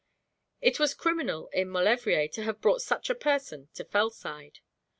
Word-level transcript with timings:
It 0.61 0.79
was 0.79 0.95
criminal 0.95 1.47
in 1.53 1.69
Maulevrier 1.69 2.27
to 2.29 2.41
have 2.41 2.59
brought 2.59 2.81
such 2.81 3.11
a 3.11 3.13
person 3.13 3.69
to 3.75 3.85
Fellside. 3.85 4.57